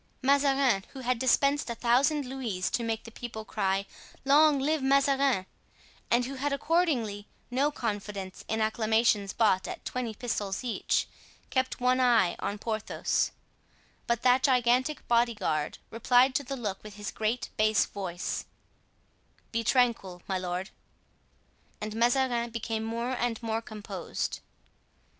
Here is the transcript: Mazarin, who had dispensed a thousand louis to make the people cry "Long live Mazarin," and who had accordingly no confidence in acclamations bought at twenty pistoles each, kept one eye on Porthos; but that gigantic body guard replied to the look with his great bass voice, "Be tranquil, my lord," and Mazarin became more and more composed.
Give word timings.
Mazarin, 0.23 0.83
who 0.93 1.01
had 1.01 1.19
dispensed 1.19 1.69
a 1.69 1.75
thousand 1.75 2.25
louis 2.25 2.71
to 2.71 2.81
make 2.83 3.03
the 3.03 3.11
people 3.11 3.45
cry 3.45 3.85
"Long 4.25 4.57
live 4.57 4.81
Mazarin," 4.81 5.45
and 6.09 6.25
who 6.25 6.33
had 6.33 6.51
accordingly 6.51 7.27
no 7.51 7.69
confidence 7.69 8.43
in 8.47 8.61
acclamations 8.61 9.31
bought 9.31 9.67
at 9.67 9.85
twenty 9.85 10.15
pistoles 10.15 10.63
each, 10.63 11.07
kept 11.51 11.79
one 11.79 11.99
eye 11.99 12.35
on 12.39 12.57
Porthos; 12.57 13.29
but 14.07 14.23
that 14.23 14.41
gigantic 14.41 15.07
body 15.07 15.35
guard 15.35 15.77
replied 15.91 16.33
to 16.33 16.43
the 16.43 16.57
look 16.57 16.81
with 16.83 16.95
his 16.95 17.11
great 17.11 17.49
bass 17.55 17.85
voice, 17.85 18.45
"Be 19.51 19.63
tranquil, 19.63 20.23
my 20.27 20.39
lord," 20.39 20.71
and 21.79 21.95
Mazarin 21.95 22.49
became 22.49 22.83
more 22.83 23.11
and 23.11 23.37
more 23.43 23.61
composed. 23.61 24.39